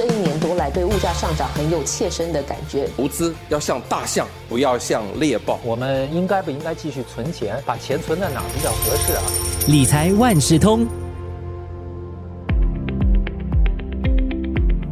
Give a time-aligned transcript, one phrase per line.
[0.00, 2.88] 这一年多来对物价上涨很有切身的感觉。
[2.96, 5.60] 投资要像大象，不要像猎豹。
[5.62, 7.62] 我们应该不应该继续存钱？
[7.66, 9.22] 把钱存在哪比较合适啊？
[9.68, 10.86] 理财万事通，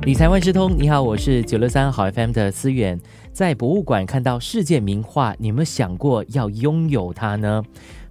[0.02, 3.00] 理财万事通，你好，我是九六三好 FM 的思远。
[3.32, 7.62] 在博物馆看到世界名画，你有没有想过要拥有它呢？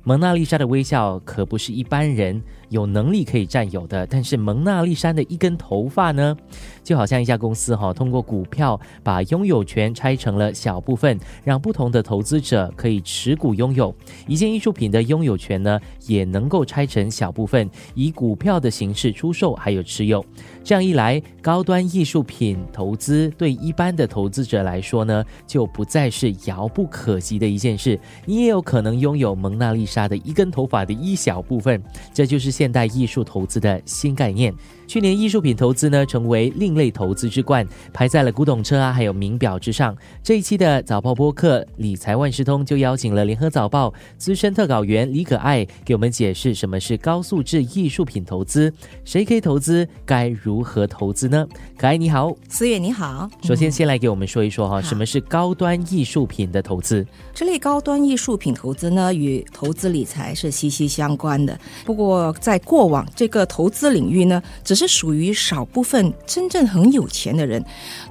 [0.02, 6.36] 蒙娜丽莎的微笑可不是一般人有能力可以占有的，但是蒙娜丽莎的一根头发呢，
[6.84, 13.94] 就好像一家公司哈，通过股票把拥有权拆成了小部分，让不同的投资者可以持股拥有
[14.28, 20.24] 一件艺术品的拥有权呢，也能够拆成小部分，以股票的形式出售还有持有。
[20.64, 27.98] 这样一来，高端艺术品投资对一般的投资者来说呢，就不再是遥不可及的一件事。
[28.26, 31.82] 你也有可能拥有蒙娜丽莎的一根头发的一小部分，
[32.14, 34.52] 这就是现代艺术投资的新概念。
[34.88, 39.96] 去年艺术品投资呢，成为另类投资之冠，排在了古董车啊，还有名表之上。
[40.24, 51.46] 这一期的早报播客理财万事通就邀请了联合早报资深特稿员李可爱，给我们解释什么是高素质艺术品投资，谁可以投资，该如何投资呢？
[51.78, 53.30] 可爱你好，思月你好。
[53.44, 57.06] 首先先来给我们说一说哈，什么是高端艺术品的投资？
[57.36, 61.60] 这类高端艺术品投资呢，与投资理财是息息相关的。
[61.86, 67.62] 不过在过往这个投资领域呢，只是属于少部分真正很有钱的人。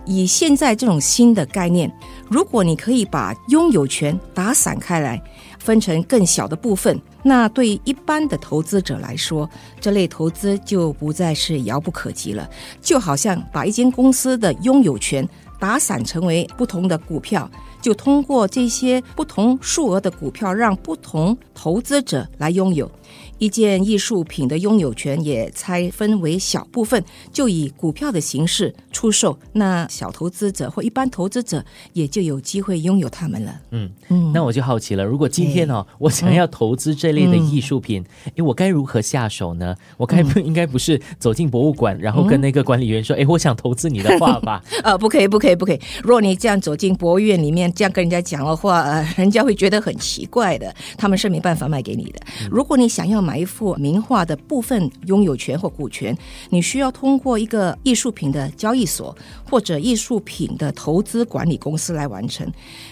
[0.04, 1.90] 以现在这种新的概念，
[2.28, 5.18] 如果你可以把拥有权打散开来，
[5.58, 9.48] 分成更小的部分，那对一般的投资者来说，
[9.80, 12.46] 这类投资就不再是遥不可及了。
[12.82, 15.26] 就好像把一间公司的拥有权
[15.58, 17.50] 打散成为不同的股票。
[17.80, 22.90] 就通过这些不同数额的股票，让不同投资者来拥有
[23.38, 29.38] 一件艺术品的拥有权，也拆分为小部分，就以股票的形式出售。
[29.52, 33.60] 那小投资者或一般投资者也就有机会拥有它们了。
[33.70, 38.04] 嗯嗯，那我就好奇了，如果今天哦，我想要投资这类的艺术品，
[38.36, 39.76] 哎，我该如何下手呢？
[39.98, 44.62] 我该不应该不是走进博物馆，然后跟那个管理员说，哎，我想投资你的画吧？
[44.82, 45.80] 呃，不可以，不可以，不可以。
[46.02, 47.66] 如果你这样走进博物院里面。
[47.76, 50.74] 这样跟人家讲的话，呃，人家会觉得很奇怪的。
[50.96, 52.20] 他们是没办法卖给你的。
[52.50, 56.16] 如果你想要买一幅名画的部分拥有权或股权，
[56.50, 59.16] 你需要通过一个艺术品的交易所
[59.50, 62.50] 或者艺术品的投资管理公司来完成。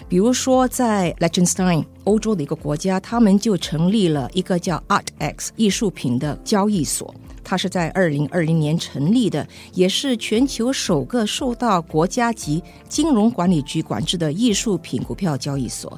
[0.09, 7.15] 比如说，在 Liechtenstein 欧洲的一个国家，他们就成立了一个叫 ArtX 艺术品的交易所。
[7.45, 15.97] 它是在二零二零年成立的，也是全球首个受到国家级金融管理局管制的艺术品股票交易所。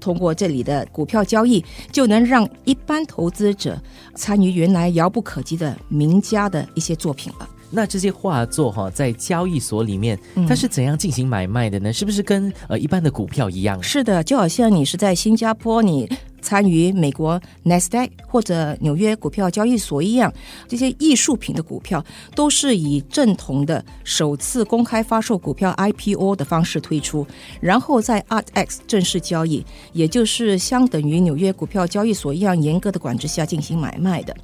[0.00, 3.80] 通过这里的股票交易，就能让一般投资者
[4.16, 7.48] 参与原来遥不可及的名家的一些作品了。
[7.70, 11.92] 那这些画作哈，在交易所里面，它是怎样进行买卖的呢？
[11.92, 13.80] 是不是跟呃一般的股票一样？
[13.82, 16.08] 是的，就好像你是在新加坡，你。
[16.40, 20.32] 参与美国 Nasdaq 或者纽约股票交易所一样，
[20.66, 22.04] 这些艺术品的股票
[22.34, 27.26] 都是以正统的首次公开发售股票 IPO 的方式推出，
[27.60, 34.34] 然后在 ArtX 正式交易，也就是相等于纽约股票交易所一样严格的管制下进行买卖的。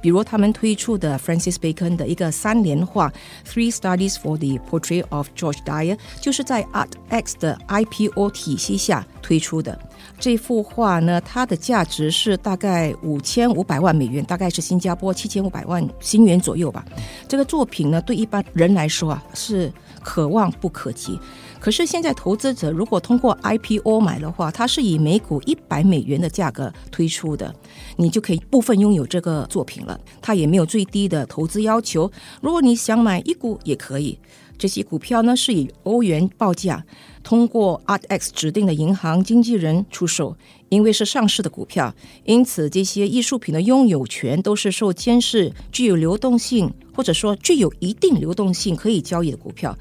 [0.00, 3.12] 比如他们推出的 Francis Bacon 的一个三联画
[3.46, 9.78] Three Studies for the Portrait of George Dyer，就是在 ArtX 的 IPO 体系下推出的。
[10.18, 16.84] 这幅画呢，它的价值是大概五千五百万美元，大概是新加坡七千五百万新元左右吧。
[17.26, 19.72] 这个作品呢，对一般人来说啊，是
[20.02, 21.18] 可望不可及。
[21.60, 27.52] 可是现在投资者如果通过 IPO 买的话，它是以每股一百美元的价格推出的，
[27.96, 29.98] 你就可以部分拥有这个作品了。
[30.22, 32.10] 它也没有最低的投资要求，
[32.40, 34.18] 如果你想买一股也可以。
[34.56, 36.84] 这些股票呢是以欧元报价，
[37.28, 40.34] 通过 ArtX 指定的银行经纪人出售。
[40.70, 41.94] 因为是上市的股票，
[42.24, 49.74] 因此这些艺术品的拥有权都是受监视、具有流动性，或者说具有一定流动性可以交易的股票。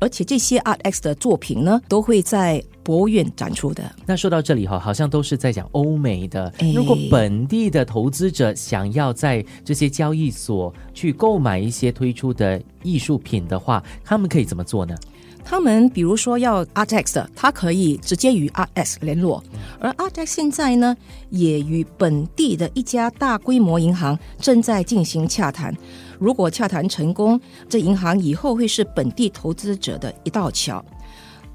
[0.00, 3.88] 而且这些 ArtX 的作品呢，都会在博物院展出的。
[4.04, 6.52] 那说到这里哈，好像都是在讲欧美的。
[6.74, 14.96] 如果本地的投资者想要在这些交易所去购买一些推出的艺术品的话，他们可以怎么做呢？
[15.44, 19.42] 他们比如说要 ArtX 的，他可以直接与 ArtX 联络，
[19.78, 20.96] 而 ArtX 现在呢，
[21.30, 25.76] 也与本地的一家大规模银行正在进行洽谈。
[26.18, 30.82] 如果洽谈成功，这银行以后会是本地投资者的一道桥。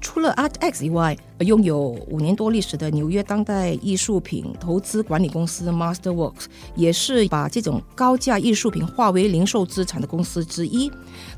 [0.00, 1.78] 除了 ArtX 以外，拥有
[2.08, 10.90] 五年多历史的纽约当代艺术品投资管理公司 Masterworks 也是把这种高价艺术品化为零售资产的公司之一。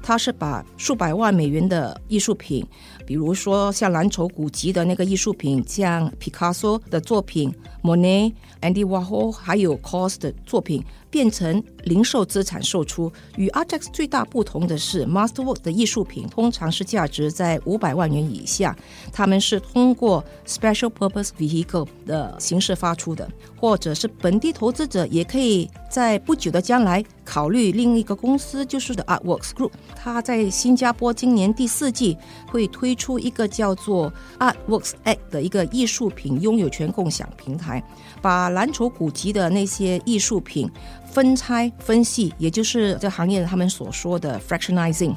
[0.02, 2.66] 它是把数百万美元的艺术品，
[3.06, 7.52] 比如说像蓝筹股级的那个艺术品，像 Picasso 的作品、
[7.82, 10.84] Monet、Andy Warhol 还有 Cos 的作品。
[11.10, 13.12] 变成零售资产售出。
[13.36, 18.76] 与 Artex 最大不同的是，Masterwork 的艺术品通常是价值在五百万元以下，
[19.12, 29.70] 他们是通过 Special Purpose Vehicle 的形式发出的，或者是本地投资者也可以在不久的将来考虑另一个公司，就是的 Artworks Group。
[29.94, 32.18] 它在新加坡今年第四季
[32.48, 37.80] 会推出一个叫做 Artworks Act 的一个艺术品拥有权共享平台，
[38.20, 40.68] 把蓝筹古籍的那些艺术品。
[41.12, 45.14] 分拆分析，也就是这行业他们所说的 fractionizing。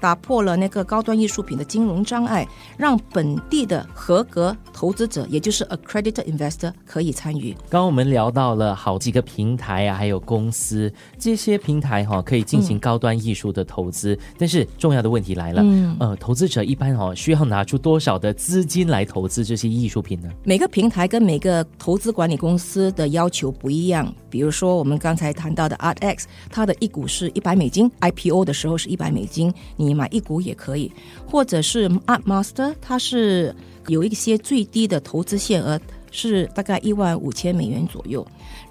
[0.00, 2.46] 打破了那个高端艺术品的金融障碍，
[2.76, 7.52] 让本地的合格投资者，也就是 accredited investor 可以参与。
[7.70, 14.18] 刚刚我们聊到了好几个平台啊，还有公司，这些平台哈可以进行高端艺术的投资。
[14.36, 15.62] 但是重要的问题来了，
[15.98, 20.28] 呃，投资者一般哦需要拿出多少的资金来投资这些艺术品呢？
[20.42, 24.12] 每个平台跟每个投资管理公司的要求不一样。
[24.28, 29.94] 比如说我们刚才谈到的 ArtX，它的一股是一百美金，IPO 的时候是一百美金，你。
[29.94, 30.90] 买一股也可以，
[31.24, 33.54] 或者是 Art Master，它是
[33.86, 38.26] 有一些最低的投资限额，是大概一万五千美元左右。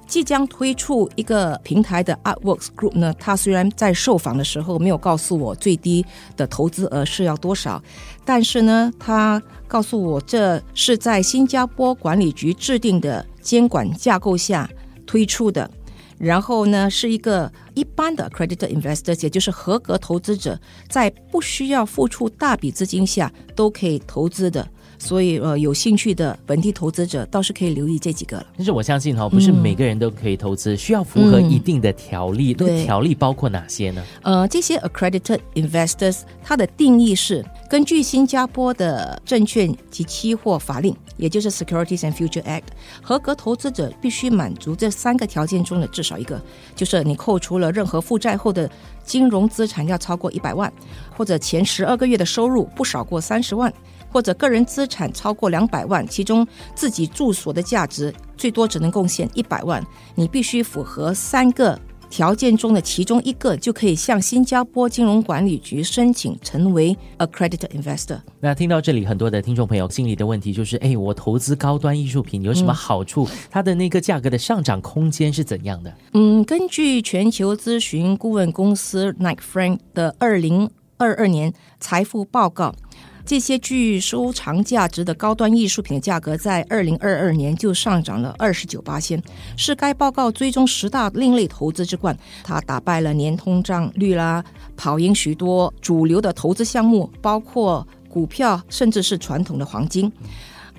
[0.06, 6.06] 即将推出一个平台的 Artworks Group 呢，他虽然在受访的时候没有告诉我最低
[6.36, 7.82] 的投资额是要多少，
[8.26, 14.70] 但是呢，他告诉我这是在新加坡管理局制定的监管架构下
[15.06, 15.72] 推出的。
[16.18, 24.68] 然后呢，是一个一般的 credit investors，也就是合格投资者，在不需要付出大笔资金下都可以投资的。
[24.98, 28.46] 所以，呃，有兴趣的本地投资者倒是可以留意这几个了。
[28.58, 32.54] 但是我相信哈，不是每个人都可以投资，需要符合一定的条例。
[32.54, 34.04] 对，条例包括哪些呢？
[34.22, 42.64] 呃，这些 accredited investors，它的定义是根据新加坡的证券及期货法令，也就是 Securities and Future Act，
[43.02, 46.42] 合格投资者必须满足这三个条件中的至少一个，
[46.76, 48.70] 就是你扣除了任何负债后的
[49.04, 50.72] 金融资产要超过一百万，
[51.16, 53.74] 或者前十二个月的收入不少过三十万。
[54.14, 59.84] 或者个人资产超过两百万，其中自己住所的价值最多只能贡献一百万，
[60.14, 61.78] 你必须符合三个
[62.12, 68.20] 条件中的其中一个，就可以向新加坡金融管理局申请成为 accredited investor。
[68.40, 73.28] 那听到这里，很多的听众朋友心里的问题就是：哎，我投资高端艺术品有什么好处？
[73.50, 75.92] 它的那个价格的上涨空间是怎样的？
[76.14, 82.76] 嗯，根据全球咨询顾问公司 Knight Frank 的二零二二年财富报告。
[83.26, 89.22] 这些具收藏价值的高端艺术品的价格在二零二二年就上涨了二十九八千，
[89.56, 92.18] 是该报告追踪十大另类投资之冠。
[92.44, 94.44] 它打败了年通胀率啦，
[94.76, 100.12] 跑赢许多主流的投资项目，包括股票，甚至是传统的黄金。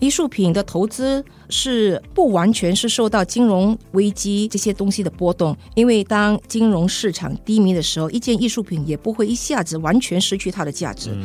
[0.05, 11.17] 艺术品的投资是不完全是受到金融危机这些东西的波动，因为当金融市场低迷的时候，一件艺术品也不会一下子完全失去它的价值。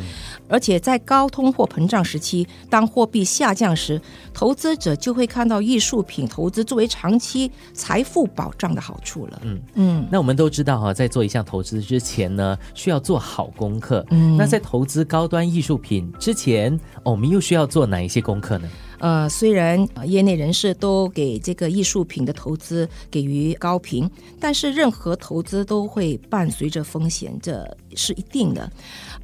[0.48, 4.00] 而且在高通货膨胀时期，当货币下降时，
[4.32, 9.42] 投资者就会看到艺术品投资作为长期财富保障的好处了。
[9.44, 14.02] 嗯嗯，那我们都知道哈，在做一项投资之前呢，需要做好功课。
[14.08, 18.69] 嗯，那在投资高端艺术品之前，我们又需要做哪一些功课呢？
[19.00, 28.70] 呃，虽然业内人士都给这个艺术品的投资给予高评，但是任何投资都会伴随着风险，这是一定的。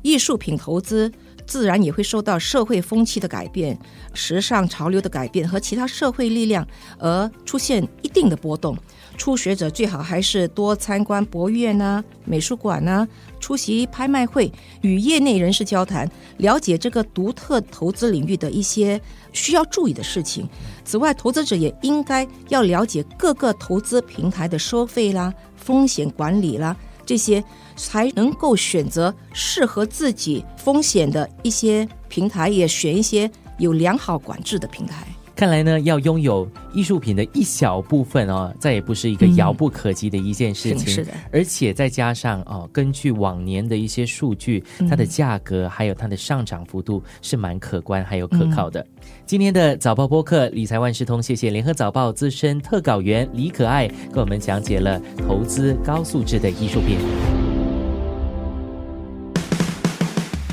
[0.02, 1.12] 艺术品投资
[1.46, 3.78] 自然也会受到社会风气的改变、
[4.12, 6.66] 时尚潮流的改变和其他社会力量
[6.98, 8.76] 而出现一定的波动。
[9.16, 13.08] 初学者最好还是多参观博物院呐、美术馆呐，
[13.40, 19.00] 出席拍卖会，与业内人士交谈，了解这个独特投资领域的一些
[19.32, 20.46] 需要注意的事情。
[20.84, 27.42] 此外，投资者也应该要了解各个投资平台的收费啦、风险管理啦这些，
[27.76, 35.06] 才能够选择适合自己风险的一些平台，也选一些有良好管制的平台。
[35.36, 40.88] 看来呢，要拥有艺术品的一小部分哦，再也不是一个遥不可及的一件事情。
[40.88, 48.84] 是的，而且再加上哦，根据往年的一些数据，它的价格还有它的上涨幅度是蛮可观还有可靠的。
[49.26, 56.96] 今天的早报播客理财万事通，谢谢联合早报资深特稿员李可爱，给我们讲解了投资高素质的艺术品。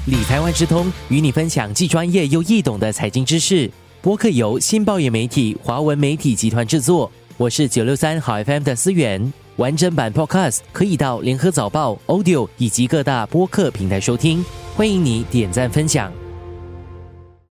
[0.08, 3.72] 理财万事通与你分享既专业又易懂的财经知识。
[4.04, 7.10] 播客由新报业媒体华文媒体集团制作。
[7.38, 9.32] 我是九六三好 FM 的思远。
[9.56, 14.44] 完整版 Podcast 可以到联合早报 Audio 以及各大播客平台收听。
[14.76, 16.23] 欢迎你点赞分享。